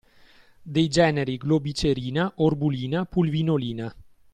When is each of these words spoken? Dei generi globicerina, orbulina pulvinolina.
Dei 0.63 0.87
generi 0.87 1.37
globicerina, 1.37 2.33
orbulina 2.37 3.05
pulvinolina. 3.05 3.95